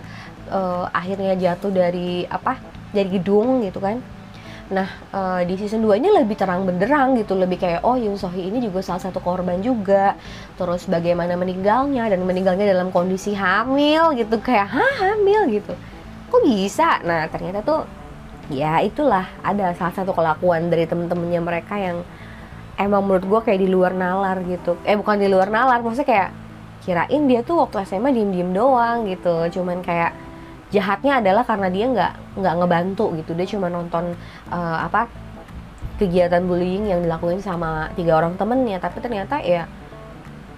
uh, 0.54 0.86
akhirnya 0.94 1.34
jatuh 1.34 1.74
dari 1.74 2.24
apa 2.30 2.62
dari 2.94 3.10
gedung 3.18 3.66
gitu 3.66 3.82
kan 3.82 4.00
Nah, 4.66 4.90
uh, 5.14 5.42
di 5.46 5.54
season 5.62 5.86
2 5.86 6.02
ini 6.02 6.10
lebih 6.10 6.34
terang 6.34 6.66
benderang 6.66 7.14
gitu, 7.22 7.38
lebih 7.38 7.62
kayak 7.62 7.86
oh 7.86 7.94
Yun 7.94 8.18
Sohee 8.18 8.50
ini 8.50 8.58
juga 8.66 8.82
salah 8.82 8.98
satu 8.98 9.22
korban 9.22 9.62
juga. 9.62 10.18
Terus 10.58 10.90
bagaimana 10.90 11.38
meninggalnya 11.38 12.10
dan 12.10 12.26
meninggalnya 12.26 12.66
dalam 12.66 12.90
kondisi 12.90 13.38
hamil 13.38 14.18
gitu, 14.18 14.42
kayak 14.42 14.66
hah 14.74 14.94
hamil 15.06 15.54
gitu. 15.54 15.78
Kok 16.34 16.42
bisa? 16.42 16.98
Nah, 17.06 17.30
ternyata 17.30 17.62
tuh 17.62 17.86
ya 18.50 18.82
itulah 18.82 19.30
ada 19.46 19.74
salah 19.78 19.94
satu 19.94 20.18
kelakuan 20.18 20.74
dari 20.74 20.90
temen-temennya 20.90 21.42
mereka 21.46 21.78
yang 21.78 22.02
emang 22.82 23.06
menurut 23.06 23.26
gue 23.26 23.40
kayak 23.46 23.62
di 23.62 23.70
luar 23.70 23.94
nalar 23.94 24.42
gitu. 24.50 24.82
Eh 24.82 24.98
bukan 24.98 25.22
di 25.22 25.30
luar 25.30 25.54
nalar, 25.54 25.86
maksudnya 25.86 26.10
kayak 26.10 26.30
kirain 26.82 27.24
dia 27.30 27.46
tuh 27.46 27.62
waktu 27.66 27.86
SMA 27.86 28.14
diem-diem 28.14 28.50
doang 28.50 29.06
gitu, 29.10 29.62
cuman 29.62 29.86
kayak 29.86 30.25
jahatnya 30.74 31.22
adalah 31.22 31.44
karena 31.46 31.68
dia 31.70 31.86
nggak 31.90 32.14
nggak 32.42 32.54
ngebantu 32.58 33.06
gitu. 33.20 33.32
Dia 33.38 33.48
cuma 33.50 33.68
nonton 33.70 34.18
uh, 34.50 34.78
apa 34.82 35.08
kegiatan 35.96 36.44
bullying 36.44 36.92
yang 36.92 37.00
dilakuin 37.06 37.40
sama 37.40 37.94
tiga 37.94 38.18
orang 38.18 38.36
temennya. 38.36 38.82
Tapi 38.82 38.98
ternyata 39.00 39.40
ya 39.42 39.70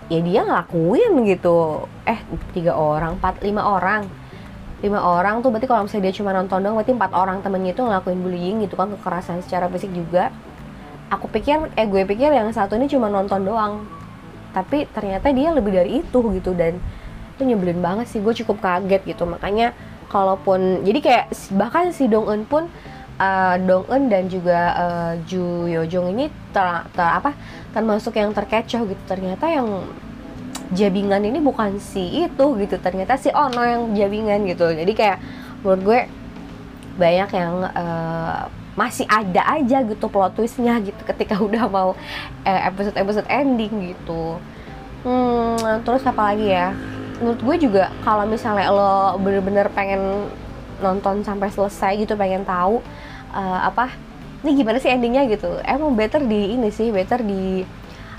ya 0.07 0.19
dia 0.23 0.41
ngelakuin 0.47 1.27
gitu. 1.27 1.87
Eh 2.07 2.19
tiga 2.55 2.73
orang 2.77 3.19
empat 3.19 3.43
lima 3.43 3.67
orang. 3.67 4.07
Lima 4.77 5.01
orang 5.01 5.41
tuh 5.41 5.49
berarti 5.49 5.65
kalau 5.65 5.89
misalnya 5.89 6.05
dia 6.09 6.15
cuma 6.21 6.31
nonton 6.37 6.61
dong 6.61 6.77
berarti 6.77 6.93
empat 6.93 7.11
orang 7.17 7.41
temennya 7.41 7.73
itu 7.73 7.81
ngelakuin 7.81 8.19
bullying 8.21 8.55
gitu 8.61 8.77
kan 8.77 8.93
kekerasan 8.93 9.41
secara 9.41 9.65
fisik 9.73 9.89
juga. 9.89 10.29
Aku 11.09 11.31
pikir 11.31 11.71
eh 11.73 11.87
gue 11.87 12.03
pikir 12.03 12.29
yang 12.35 12.51
satu 12.53 12.77
ini 12.77 12.85
cuma 12.85 13.09
nonton 13.09 13.41
doang. 13.41 13.83
Tapi 14.53 14.89
ternyata 14.89 15.29
dia 15.33 15.49
lebih 15.53 15.71
dari 15.75 16.01
itu 16.01 16.19
gitu. 16.33 16.53
Dan 16.53 16.77
itu 17.37 17.41
nyebelin 17.45 17.81
banget 17.81 18.05
sih. 18.09 18.21
Gue 18.21 18.33
cukup 18.37 18.61
kaget 18.61 19.01
gitu. 19.05 19.25
Makanya 19.25 19.73
kalaupun 20.07 20.83
jadi 20.87 20.99
kayak 21.03 21.25
bahkan 21.55 21.91
si 21.91 22.07
Dong 22.07 22.27
Eun 22.27 22.43
pun 22.47 22.71
uh, 23.19 23.55
Dong 23.61 23.85
Eun 23.89 24.07
dan 24.07 24.31
juga 24.31 24.59
uh, 24.73 25.13
Ju 25.27 25.67
Yo 25.67 25.83
Jong 25.85 26.15
ini 26.15 26.31
ter, 26.53 26.65
ter 26.93 27.07
apa 27.07 27.35
termasuk 27.73 28.15
yang 28.15 28.31
terkecoh 28.31 28.87
gitu. 28.87 29.03
Ternyata 29.05 29.45
yang 29.51 29.85
jabingan 30.73 31.21
ini 31.23 31.39
bukan 31.43 31.77
si 31.81 32.25
itu 32.25 32.45
gitu. 32.57 32.75
Ternyata 32.79 33.19
si 33.19 33.29
Ono 33.33 33.61
yang 33.61 33.93
jabingan 33.93 34.47
gitu. 34.47 34.71
Jadi 34.71 34.93
kayak 34.95 35.17
menurut 35.61 35.81
gue 35.83 35.99
banyak 36.97 37.29
yang 37.35 37.53
uh, 37.67 38.49
masih 38.77 39.09
ada 39.09 39.41
aja 39.57 39.81
gitu 39.81 40.05
plot 40.05 40.37
twistnya 40.37 40.77
gitu 40.81 41.01
ketika 41.01 41.37
udah 41.47 41.65
mau 41.65 41.97
episode 42.45 42.95
episode 42.95 43.27
ending 43.29 43.93
gitu. 43.93 44.37
Hmm, 45.05 45.85
terus 45.85 46.01
apa 46.03 46.33
lagi 46.33 46.51
ya 46.51 46.73
menurut 47.17 47.41
gue 47.41 47.69
juga 47.69 47.89
kalau 48.05 48.25
misalnya 48.29 48.69
lo 48.69 49.17
bener-bener 49.17 49.67
pengen 49.73 50.29
nonton 50.77 51.25
sampai 51.25 51.49
selesai 51.49 51.97
gitu 51.97 52.13
pengen 52.13 52.45
tahu 52.45 52.79
uh, 53.33 53.59
apa 53.65 53.89
ini 54.45 54.61
gimana 54.61 54.77
sih 54.77 54.93
endingnya 54.93 55.25
gitu 55.25 55.57
emang 55.65 55.97
better 55.97 56.21
di 56.21 56.53
ini 56.53 56.69
sih 56.69 56.93
better 56.93 57.25
di 57.25 57.65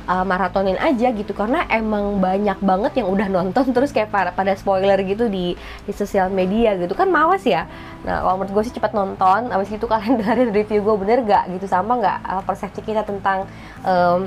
uh, 0.08 0.24
maratonin 0.24 0.80
aja 0.80 1.12
gitu. 1.12 1.36
Karena 1.36 1.68
emang 1.68 2.18
banyak 2.18 2.58
banget 2.64 2.92
yang 3.04 3.12
udah 3.12 3.28
nonton 3.28 3.70
terus 3.76 3.92
kayak 3.92 4.08
pada, 4.08 4.32
pada 4.32 4.56
spoiler 4.56 4.96
gitu 5.04 5.28
di 5.28 5.54
di 5.84 5.92
sosial 5.92 6.32
media 6.32 6.74
gitu. 6.80 6.96
Kan 6.96 7.12
mawas 7.12 7.44
ya. 7.44 7.68
Nah 8.08 8.24
kalau 8.24 8.40
menurut 8.40 8.52
gue 8.58 8.64
sih 8.72 8.74
cepat 8.74 8.96
nonton 8.96 9.52
abis 9.52 9.76
itu 9.76 9.84
kalian 9.92 10.18
dengerin 10.18 10.50
review 10.56 10.80
gue 10.80 10.96
bener 10.96 11.18
gak 11.28 11.44
gitu? 11.52 11.68
Sama 11.68 12.00
nggak 12.00 12.18
uh, 12.24 12.42
persepsi 12.42 12.80
kita 12.80 13.04
tentang 13.04 13.44
um, 13.84 14.26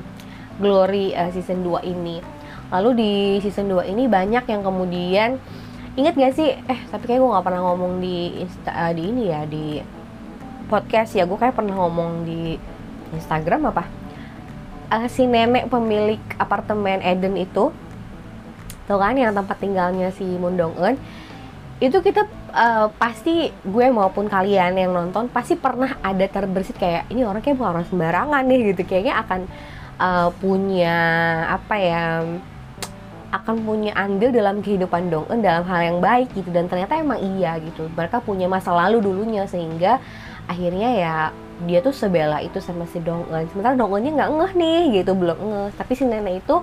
Glory 0.62 1.18
uh, 1.18 1.34
season 1.34 1.66
2 1.66 1.90
ini 1.90 2.22
Lalu 2.72 2.90
di 2.96 3.12
season 3.44 3.68
2 3.68 3.92
ini 3.92 4.08
banyak 4.08 4.48
yang 4.48 4.62
kemudian 4.63 5.30
inget 6.00 6.16
gak 6.16 6.34
sih? 6.40 6.56
Eh 6.56 6.80
tapi 6.88 7.04
kayak 7.12 7.20
gue 7.20 7.30
nggak 7.30 7.46
pernah 7.46 7.62
ngomong 7.68 8.00
di 8.00 8.48
Insta, 8.48 8.72
uh, 8.72 8.92
di 8.96 9.04
ini 9.04 9.24
ya 9.28 9.44
di 9.44 9.84
podcast 10.72 11.20
ya. 11.20 11.28
Gue 11.28 11.36
kayak 11.36 11.60
pernah 11.60 11.75
ngomong 11.75 12.24
di 12.24 12.56
Instagram 13.12 13.75
apa? 13.75 13.84
Uh, 14.88 15.08
si 15.12 15.28
nenek 15.28 15.68
pemilik 15.68 16.20
apartemen 16.40 17.04
Eden 17.04 17.36
itu, 17.36 17.75
tuh 18.88 19.00
kan 19.00 19.16
yang 19.20 19.36
tempat 19.36 19.60
tinggalnya 19.60 20.12
si 20.16 20.24
Moon 20.24 20.56
Dong 20.56 20.75
Eun, 20.80 20.96
itu 21.84 21.98
kita 22.00 22.24
uh, 22.56 22.88
pasti 22.96 23.51
gue 23.51 23.86
maupun 23.92 24.30
kalian 24.32 24.78
yang 24.80 24.92
nonton 24.96 25.28
pasti 25.28 25.58
pernah 25.58 25.98
ada 26.00 26.24
terbersit 26.30 26.78
kayak 26.78 27.10
ini 27.10 27.25
orang 27.25 27.42
kayak 27.42 27.58
bukan 27.58 27.72
orang 27.80 27.88
sembarangan 27.90 28.44
nih 28.46 28.60
gitu 28.72 28.86
kayaknya 28.86 29.18
akan 29.24 29.42
uh, 29.98 30.30
punya 30.38 30.98
apa 31.50 31.75
ya 31.82 32.04
akan 33.32 33.64
punya 33.64 33.96
andil 33.96 34.36
dalam 34.36 34.60
kehidupan 34.60 35.08
Dong 35.08 35.24
Eun 35.32 35.40
dalam 35.40 35.64
hal 35.64 35.80
yang 35.88 35.98
baik 36.04 36.36
gitu. 36.36 36.52
Dan 36.52 36.68
ternyata 36.68 37.00
emang 37.00 37.18
iya 37.18 37.56
gitu. 37.64 37.88
Mereka 37.96 38.22
punya 38.28 38.52
masa 38.52 38.76
lalu 38.76 39.00
dulunya 39.00 39.48
sehingga 39.48 40.04
akhirnya 40.52 40.90
ya 40.92 41.16
dia 41.64 41.80
tuh 41.80 41.96
sebela 41.96 42.44
itu 42.44 42.60
sama 42.60 42.84
si 42.92 43.00
Dong 43.00 43.26
Eun. 43.32 43.48
Sementara 43.50 43.80
Dong 43.80 43.96
Eunnya 43.96 44.12
nggak 44.12 44.32
ngeh 44.36 44.52
nih 44.60 44.82
gitu 45.02 45.16
belum 45.16 45.40
ngeh. 45.40 45.70
Tapi 45.80 45.92
si 45.96 46.04
nenek 46.04 46.44
itu 46.44 46.56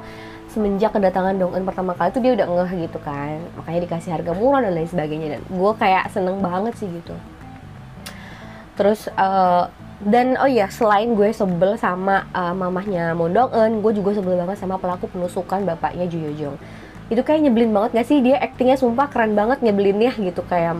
semenjak 0.52 0.92
kedatangan 0.92 1.40
Dong 1.40 1.52
Eun 1.56 1.64
pertama 1.64 1.96
kali 1.96 2.12
itu 2.12 2.20
dia 2.20 2.32
udah 2.36 2.46
ngeh 2.46 2.72
gitu 2.84 2.98
kan. 3.00 3.40
Makanya 3.56 3.80
dikasih 3.88 4.10
harga 4.12 4.32
murah 4.36 4.60
dan 4.60 4.76
lain 4.76 4.88
sebagainya. 4.88 5.28
Dan 5.38 5.42
gue 5.48 5.72
kayak 5.80 6.12
seneng 6.12 6.44
banget 6.44 6.76
sih 6.76 6.88
gitu. 6.92 7.16
Terus 8.76 9.08
uh, 9.16 9.72
dan 9.98 10.38
oh 10.38 10.46
iya 10.46 10.70
selain 10.70 11.14
gue 11.18 11.34
sebel 11.34 11.74
sama 11.74 12.26
uh, 12.30 12.54
mamahnya 12.54 13.18
Mondong 13.18 13.50
Eun 13.50 13.82
gue 13.82 13.92
juga 13.98 14.14
sebel 14.14 14.38
banget 14.38 14.62
sama 14.62 14.78
pelaku 14.78 15.10
penusukan 15.10 15.66
bapaknya 15.66 16.06
Ju 16.06 16.22
Jong 16.38 16.56
itu 17.08 17.20
kayak 17.24 17.40
nyebelin 17.48 17.72
banget 17.72 17.90
gak 17.96 18.08
sih? 18.08 18.20
Dia 18.20 18.36
aktingnya 18.36 18.76
sumpah 18.76 19.08
keren 19.08 19.32
banget 19.32 19.64
nyebelinnya 19.64 20.12
gitu 20.20 20.44
kayak 20.44 20.76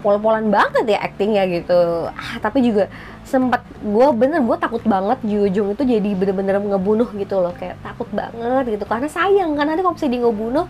pol-polan 0.00 0.48
banget 0.48 0.96
ya 0.96 0.98
aktingnya 1.04 1.44
gitu. 1.50 2.08
Ah, 2.08 2.40
tapi 2.40 2.64
juga 2.64 2.88
sempat 3.26 3.66
gue 3.82 4.08
bener 4.16 4.40
gue 4.40 4.56
takut 4.56 4.80
banget 4.86 5.20
Ju 5.28 5.44
Jong 5.52 5.76
itu 5.76 5.82
jadi 5.84 6.10
bener-bener 6.16 6.56
ngebunuh 6.56 7.12
gitu 7.20 7.36
loh. 7.36 7.52
Kayak 7.52 7.76
takut 7.84 8.08
banget 8.16 8.64
gitu 8.80 8.84
karena 8.88 9.08
sayang 9.12 9.52
kan 9.60 9.68
nanti 9.68 9.84
kalau 9.84 9.96
bisa 9.96 10.08
dia 10.08 10.20
ngebunuh 10.24 10.66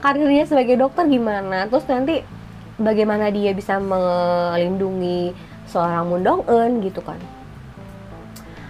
karirnya 0.00 0.44
sebagai 0.48 0.80
dokter 0.80 1.04
gimana? 1.12 1.68
Terus 1.68 1.84
nanti 1.84 2.24
bagaimana 2.80 3.28
dia 3.28 3.52
bisa 3.52 3.76
melindungi 3.76 5.36
seorang 5.66 6.06
Mundong 6.08 6.42
gitu 6.82 7.02
kan. 7.02 7.18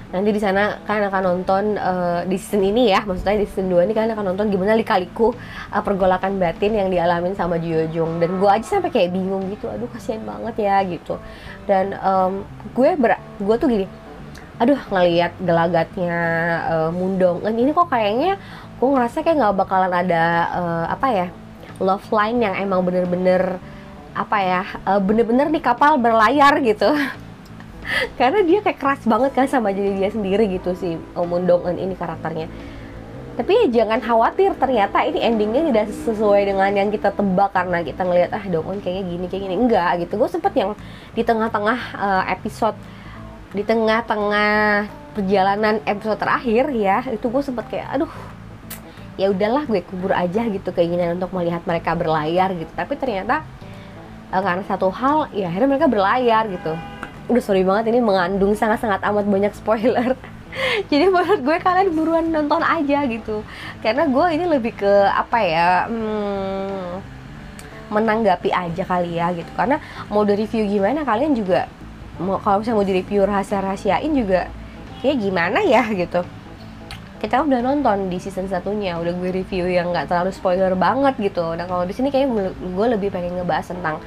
Nanti 0.07 0.31
di 0.31 0.39
sana 0.39 0.81
kalian 0.87 1.11
akan 1.11 1.23
nonton 1.23 1.65
uh, 1.77 2.23
di 2.25 2.39
season 2.39 2.63
ini 2.63 2.95
ya 2.95 3.03
maksudnya 3.03 3.43
di 3.43 3.47
season 3.51 3.69
2 3.69 3.91
ini 3.91 3.93
kalian 3.93 4.15
akan 4.15 4.33
nonton 4.33 4.49
gimana 4.55 4.79
likaliku 4.79 5.35
uh, 5.75 5.83
pergolakan 5.83 6.39
batin 6.39 6.79
yang 6.79 6.89
dialamin 6.89 7.35
sama 7.35 7.59
Jio 7.59 7.85
Jung. 7.91 8.23
Dan 8.23 8.39
gue 8.39 8.47
aja 8.47 8.79
sampai 8.79 8.95
kayak 8.95 9.11
bingung 9.13 9.51
gitu 9.51 9.67
aduh 9.67 9.91
kasihan 9.91 10.23
banget 10.23 10.63
ya 10.63 10.79
gitu. 10.87 11.19
Dan 11.67 11.99
um, 12.01 12.47
gue 12.73 12.95
ber 12.95 13.19
gue 13.43 13.57
tuh 13.59 13.69
gini 13.69 13.87
aduh 14.57 14.81
ngelihat 14.89 15.37
gelagatnya 15.37 16.17
uh, 16.65 16.91
Mundong 16.95 17.45
Eun 17.45 17.57
ini 17.61 17.77
kok 17.77 17.93
kayaknya 17.93 18.41
gue 18.81 18.89
ngerasa 18.89 19.21
kayak 19.21 19.37
nggak 19.37 19.57
bakalan 19.61 19.93
ada 19.93 20.25
uh, 20.49 20.85
apa 20.89 21.07
ya 21.13 21.27
love 21.77 22.09
line 22.09 22.41
yang 22.41 22.55
emang 22.57 22.81
bener-bener 22.81 23.61
apa 24.17 24.37
ya 24.41 24.63
eh, 24.65 25.01
bener-bener 25.05 25.53
di 25.53 25.61
kapal 25.61 26.01
berlayar 26.01 26.57
gitu. 26.65 26.89
Karena 28.19 28.43
dia 28.43 28.65
kayak 28.65 28.79
keras 28.81 29.03
banget 29.07 29.31
kan 29.37 29.47
sama 29.47 29.71
jadi 29.71 29.95
dia 29.95 30.11
sendiri 30.11 30.49
gitu 30.51 30.75
si 30.75 30.99
Moon 31.15 31.47
Dong 31.47 31.69
Eun 31.69 31.79
ini 31.79 31.95
karakternya. 31.95 32.51
Tapi 33.37 33.53
ya 33.53 33.85
jangan 33.85 34.01
khawatir 34.01 34.57
ternyata 34.57 35.05
ini 35.05 35.21
endingnya 35.21 35.63
tidak 35.71 35.87
sesuai 36.09 36.49
dengan 36.49 36.73
yang 36.73 36.89
kita 36.89 37.13
tebak 37.13 37.53
karena 37.53 37.85
kita 37.85 38.03
ngelihat 38.03 38.31
ah 38.33 38.45
Dong 38.49 38.67
Eun 38.67 38.81
kayaknya 38.83 39.05
gini 39.07 39.25
kayak 39.29 39.43
gini. 39.47 39.55
Enggak 39.55 39.91
gitu. 40.03 40.19
Gue 40.19 40.31
sempet 40.33 40.53
yang 40.57 40.73
di 41.15 41.23
tengah-tengah 41.23 41.79
uh, 41.95 42.25
episode 42.33 42.75
di 43.55 43.63
tengah-tengah 43.63 44.89
perjalanan 45.15 45.79
episode 45.87 46.19
terakhir 46.19 46.69
ya 46.77 47.01
itu 47.09 47.25
gue 47.31 47.41
sempet 47.41 47.65
kayak 47.73 47.89
aduh 47.89 48.13
ya 49.17 49.33
udahlah 49.33 49.65
gue 49.65 49.81
kubur 49.81 50.13
aja 50.13 50.45
gitu 50.45 50.69
keinginan 50.77 51.17
untuk 51.17 51.33
melihat 51.33 51.65
mereka 51.65 51.97
berlayar 51.97 52.53
gitu. 52.53 52.73
Tapi 52.77 52.99
ternyata 53.01 53.47
uh, 54.33 54.43
karena 54.43 54.63
satu 54.67 54.89
hal 54.91 55.31
ya 55.35 55.51
akhirnya 55.51 55.69
mereka 55.77 55.87
berlayar 55.91 56.45
gitu. 56.51 56.73
Udah 57.27 57.43
sorry 57.43 57.67
banget 57.67 57.91
ini 57.91 58.01
mengandung 58.03 58.55
sangat-sangat 58.55 59.03
amat 59.03 59.27
banyak 59.27 59.53
spoiler. 59.55 60.15
Jadi 60.91 61.05
menurut 61.13 61.41
gue 61.43 61.57
kalian 61.61 61.89
buruan 61.93 62.27
nonton 62.31 62.63
aja 62.63 63.05
gitu. 63.05 63.43
Karena 63.83 64.07
gue 64.09 64.27
ini 64.33 64.45
lebih 64.47 64.73
ke 64.79 64.93
apa 65.11 65.39
ya 65.43 65.69
hmm, 65.91 67.03
menanggapi 67.91 68.51
aja 68.55 68.83
kali 68.87 69.19
ya 69.19 69.35
gitu. 69.35 69.51
Karena 69.59 69.83
mau 70.09 70.23
di 70.23 70.35
review 70.39 70.65
gimana 70.67 71.03
kalian 71.03 71.35
juga 71.35 71.69
mau 72.17 72.41
kalau 72.41 72.65
misalnya 72.65 72.79
mau 72.81 72.87
di 72.89 72.95
review 72.97 73.21
rahasia 73.29 73.61
rahasiain 73.61 74.13
juga 74.17 74.49
kayak 75.05 75.17
gimana 75.21 75.61
ya 75.61 75.85
gitu 75.93 76.25
kita 77.27 77.43
udah 77.43 77.59
nonton 77.59 78.07
di 78.07 78.23
season 78.23 78.47
satunya 78.47 78.95
udah 79.03 79.11
gue 79.19 79.43
review 79.43 79.67
yang 79.67 79.91
nggak 79.91 80.07
terlalu 80.07 80.31
spoiler 80.31 80.79
banget 80.79 81.19
gitu. 81.19 81.59
Nah 81.59 81.67
kalau 81.67 81.83
di 81.83 81.91
sini 81.91 82.15
kayaknya 82.15 82.55
gue 82.55 82.87
lebih 82.95 83.11
pengen 83.11 83.43
ngebahas 83.43 83.75
tentang 83.75 83.99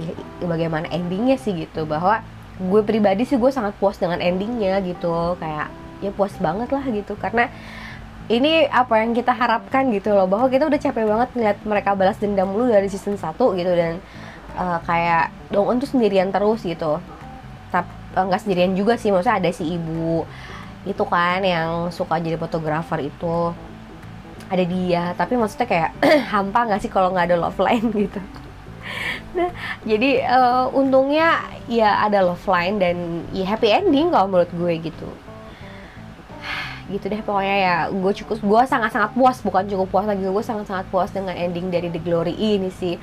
ya, 0.00 0.16
bagaimana 0.48 0.88
endingnya 0.88 1.36
sih 1.36 1.52
gitu. 1.52 1.84
Bahwa 1.84 2.24
gue 2.56 2.80
pribadi 2.88 3.28
sih 3.28 3.36
gue 3.36 3.52
sangat 3.52 3.76
puas 3.76 4.00
dengan 4.00 4.16
endingnya 4.24 4.80
gitu. 4.80 5.36
Kayak 5.36 5.68
ya 6.00 6.08
puas 6.16 6.32
banget 6.40 6.72
lah 6.72 6.80
gitu. 6.88 7.12
Karena 7.20 7.52
ini 8.32 8.64
apa 8.64 9.04
yang 9.04 9.12
kita 9.12 9.36
harapkan 9.36 9.92
gitu 9.92 10.16
loh. 10.16 10.24
Bahwa 10.24 10.48
kita 10.48 10.72
udah 10.72 10.80
capek 10.80 11.04
banget 11.04 11.28
ngeliat 11.36 11.58
mereka 11.68 11.92
balas 11.92 12.16
dendam 12.16 12.48
dulu 12.48 12.72
dari 12.72 12.88
season 12.88 13.20
1 13.20 13.36
gitu. 13.36 13.72
Dan 13.76 14.00
uh, 14.56 14.80
kayak 14.88 15.28
Dong 15.52 15.68
tuh 15.76 15.88
sendirian 15.92 16.32
terus 16.32 16.64
gitu. 16.64 16.96
Tapi 17.68 17.92
uh, 18.16 18.24
nggak 18.24 18.40
sendirian 18.40 18.72
juga 18.72 18.96
sih. 18.96 19.12
Maksudnya 19.12 19.36
ada 19.36 19.52
si 19.52 19.68
ibu 19.76 20.24
itu 20.82 21.04
kan 21.06 21.40
yang 21.42 21.90
suka 21.94 22.18
jadi 22.18 22.38
fotografer 22.38 23.06
itu. 23.06 23.54
Ada 24.52 24.64
dia 24.68 25.04
tapi 25.16 25.40
maksudnya 25.40 25.64
kayak 25.64 25.90
hampa 26.32 26.68
nggak 26.68 26.80
sih 26.84 26.90
kalau 26.92 27.14
nggak 27.14 27.32
ada 27.32 27.36
love 27.40 27.60
line 27.62 27.88
gitu? 28.04 28.20
Nah 29.32 29.50
jadi 29.86 30.26
uh, 30.28 30.66
untungnya 30.74 31.40
ya 31.70 32.04
ada 32.04 32.20
love 32.20 32.44
line 32.44 32.76
dan 32.76 32.96
ya 33.32 33.48
happy 33.48 33.72
ending 33.72 34.12
kalau 34.12 34.28
menurut 34.28 34.52
gue 34.52 34.92
gitu. 34.92 35.08
Gitu 36.92 37.08
deh 37.08 37.22
pokoknya 37.24 37.56
ya 37.56 37.76
gue 37.88 38.12
cukup 38.24 38.38
gue 38.42 38.62
sangat 38.68 38.90
sangat 38.92 39.16
puas 39.16 39.40
bukan 39.40 39.64
cukup 39.64 39.88
puas 39.88 40.04
lagi 40.04 40.20
gue 40.20 40.44
sangat 40.44 40.66
sangat 40.68 40.86
puas 40.92 41.08
dengan 41.14 41.32
ending 41.32 41.72
dari 41.72 41.88
The 41.88 42.02
Glory 42.02 42.36
ini 42.36 42.68
sih. 42.68 43.00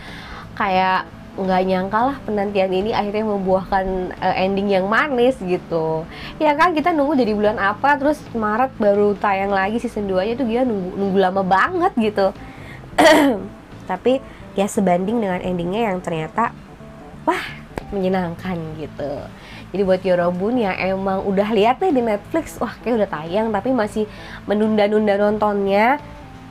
Kayak 0.53 1.07
nggak 1.38 1.62
nyangka 1.69 2.00
lah 2.00 2.17
penantian 2.25 2.71
ini 2.74 2.91
akhirnya 2.91 3.25
membuahkan 3.27 3.86
uh, 4.17 4.36
ending 4.36 4.74
yang 4.74 4.89
manis 4.89 5.38
gitu. 5.39 6.03
Ya 6.41 6.57
kan 6.57 6.74
kita 6.74 6.89
nunggu 6.89 7.15
dari 7.19 7.31
bulan 7.38 7.62
apa 7.62 7.95
terus 7.95 8.19
Maret 8.33 8.74
baru 8.81 9.13
tayang 9.15 9.53
lagi 9.53 9.77
season 9.77 10.09
2 10.09 10.25
nya 10.25 10.33
tuh 10.36 10.48
dia 10.50 10.62
nunggu 10.65 10.89
nunggu 10.98 11.17
lama 11.21 11.41
banget 11.45 11.93
gitu. 11.95 12.27
Tapi 13.89 14.19
ya 14.57 14.65
sebanding 14.65 15.21
dengan 15.21 15.39
endingnya 15.39 15.93
yang 15.93 16.01
ternyata 16.01 16.51
wah 17.24 17.43
menyenangkan 17.93 18.57
gitu. 18.77 19.12
Jadi 19.69 19.81
buat 19.86 20.01
Yorobun 20.01 20.65
yang 20.65 20.74
emang 20.77 21.21
udah 21.29 21.53
lihat 21.53 21.77
nih 21.77 21.93
di 21.93 22.01
Netflix, 22.01 22.57
wah 22.57 22.74
kayak 22.81 23.05
udah 23.05 23.09
tayang 23.09 23.48
tapi 23.53 23.69
masih 23.69 24.09
menunda-nunda 24.50 25.13
nontonnya. 25.17 26.01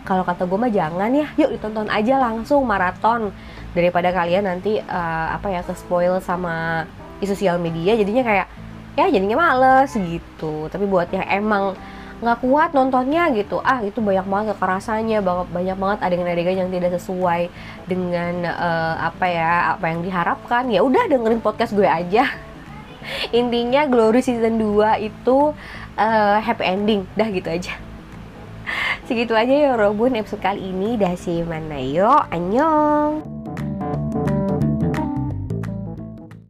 Kalau 0.07 0.23
kata 0.23 0.47
gue 0.47 0.57
mah 0.57 0.73
jangan 0.73 1.11
ya, 1.11 1.27
yuk 1.35 1.59
ditonton 1.59 1.91
aja 1.91 2.17
langsung 2.17 2.63
maraton 2.65 3.35
daripada 3.77 4.13
kalian 4.13 4.49
nanti 4.49 4.81
uh, 4.81 5.27
apa 5.37 5.49
ya 5.53 5.61
ke 5.65 5.73
spoil 5.77 6.21
sama 6.25 6.87
di 7.19 7.27
sosial 7.27 7.59
media 7.59 7.99
jadinya 7.99 8.23
kayak 8.25 8.47
ya 8.99 9.07
jadinya 9.13 9.37
males 9.39 9.95
gitu. 9.95 10.67
Tapi 10.73 10.85
buat 10.89 11.11
yang 11.15 11.27
emang 11.29 11.79
nggak 12.19 12.43
kuat 12.43 12.75
nontonnya 12.75 13.31
gitu 13.31 13.63
ah 13.63 13.79
itu 13.79 14.03
banyak 14.03 14.27
banget 14.27 14.59
kekerasannya 14.59 15.23
banyak 15.55 15.77
banget 15.79 15.99
adegan-adegan 16.03 16.67
yang 16.67 16.71
tidak 16.75 16.99
sesuai 16.99 17.47
dengan 17.87 18.43
uh, 18.43 18.95
apa 19.07 19.25
ya 19.31 19.51
apa 19.79 19.85
yang 19.95 20.01
diharapkan. 20.03 20.67
Ya 20.67 20.83
udah 20.83 21.07
dengerin 21.07 21.39
podcast 21.39 21.75
gue 21.79 21.87
aja. 21.87 22.27
Intinya 23.39 23.87
Glory 23.87 24.21
season 24.21 24.59
2 24.59 24.99
itu 25.07 25.55
uh, 25.95 26.37
happy 26.43 26.65
ending. 26.67 27.07
Dah 27.15 27.31
gitu 27.31 27.47
aja. 27.47 27.79
Segitu 29.07 29.33
aja 29.39 29.55
ya 29.55 29.71
Robun 29.79 30.19
episode 30.19 30.43
kali 30.43 30.75
ini. 30.75 30.99
Dah 30.99 31.15
si 31.15 31.41
mana 31.47 31.79
yo. 31.79 32.11
Annyeong 32.35 33.38